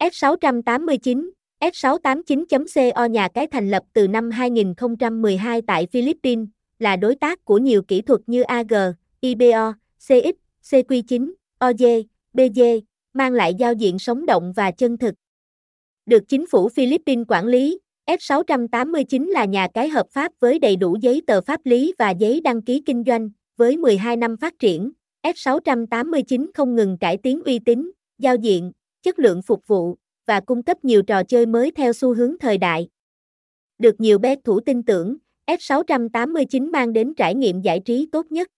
[0.00, 1.30] F689,
[1.60, 7.82] F689.co nhà cái thành lập từ năm 2012 tại Philippines, là đối tác của nhiều
[7.82, 8.72] kỹ thuật như AG,
[9.20, 12.80] IBO, CX, CQ9, OJ, BJ,
[13.12, 15.14] mang lại giao diện sống động và chân thực.
[16.06, 20.96] Được chính phủ Philippines quản lý, F689 là nhà cái hợp pháp với đầy đủ
[21.00, 24.90] giấy tờ pháp lý và giấy đăng ký kinh doanh, với 12 năm phát triển,
[25.22, 28.72] F689 không ngừng cải tiến uy tín, giao diện,
[29.02, 29.96] chất lượng phục vụ
[30.26, 32.88] và cung cấp nhiều trò chơi mới theo xu hướng thời đại.
[33.78, 35.16] Được nhiều bé thủ tin tưởng,
[35.46, 38.48] F689 mang đến trải nghiệm giải trí tốt nhất.